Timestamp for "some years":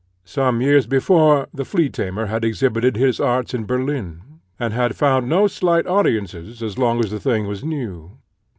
0.25-0.87